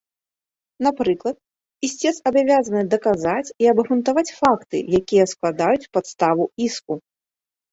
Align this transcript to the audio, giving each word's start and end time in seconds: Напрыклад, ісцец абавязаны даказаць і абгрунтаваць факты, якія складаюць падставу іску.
Напрыклад, 0.85 1.35
ісцец 1.87 2.13
абавязаны 2.31 2.81
даказаць 2.95 3.53
і 3.65 3.71
абгрунтаваць 3.75 4.27
факты, 4.39 4.77
якія 5.01 5.25
складаюць 5.33 5.89
падставу 5.99 6.43
іску. 6.71 6.93